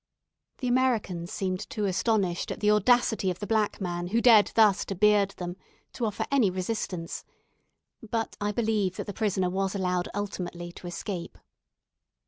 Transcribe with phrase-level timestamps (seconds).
[0.57, 4.83] The Americans seemed too astonished at the audacity of the black man, who dared thus
[4.85, 5.57] to beard them,
[5.93, 7.23] to offer any resistance;
[8.09, 11.37] but I believe that the prisoner was allowed ultimately to escape.